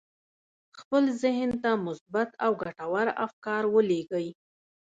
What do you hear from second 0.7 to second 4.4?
خپل ذهن ته مثبت او ګټور افکار ولېږئ